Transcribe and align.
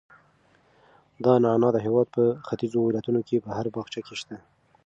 دا 1.23 1.33
نعناع 1.45 1.71
د 1.73 1.77
هېواد 1.85 2.07
په 2.15 2.23
ختیځو 2.47 2.79
ولایتونو 2.83 3.19
کې 3.27 3.43
په 3.45 3.49
هر 3.57 3.65
باغچه 3.73 3.99
کې 4.05 4.15
شته. 4.21 4.37